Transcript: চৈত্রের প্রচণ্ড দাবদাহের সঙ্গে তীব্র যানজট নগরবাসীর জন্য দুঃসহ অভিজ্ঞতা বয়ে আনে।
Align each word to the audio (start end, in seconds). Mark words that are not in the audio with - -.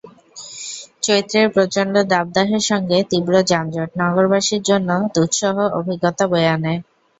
চৈত্রের 1.03 1.47
প্রচণ্ড 1.55 1.95
দাবদাহের 2.11 2.63
সঙ্গে 2.69 2.97
তীব্র 3.11 3.33
যানজট 3.49 3.89
নগরবাসীর 4.01 4.61
জন্য 4.69 4.89
দুঃসহ 5.15 5.55
অভিজ্ঞতা 5.79 6.25
বয়ে 6.31 6.49
আনে। 6.55 6.73